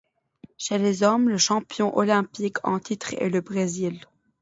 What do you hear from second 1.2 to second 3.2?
le champion olympique en titre